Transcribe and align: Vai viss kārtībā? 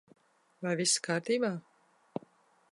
Vai 0.67 0.71
viss 0.79 0.95
kārtībā? 1.09 1.53